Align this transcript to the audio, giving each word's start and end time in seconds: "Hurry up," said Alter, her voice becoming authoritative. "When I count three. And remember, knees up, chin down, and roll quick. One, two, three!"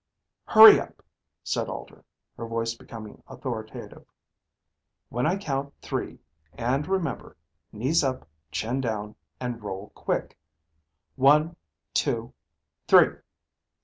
"Hurry 0.45 0.79
up," 0.79 1.03
said 1.43 1.69
Alter, 1.69 2.03
her 2.35 2.47
voice 2.47 2.73
becoming 2.73 3.21
authoritative. 3.27 4.03
"When 5.09 5.27
I 5.27 5.37
count 5.37 5.75
three. 5.79 6.17
And 6.53 6.87
remember, 6.87 7.37
knees 7.71 8.03
up, 8.03 8.27
chin 8.51 8.81
down, 8.81 9.13
and 9.39 9.61
roll 9.61 9.91
quick. 9.93 10.39
One, 11.17 11.55
two, 11.93 12.33
three!" 12.87 13.17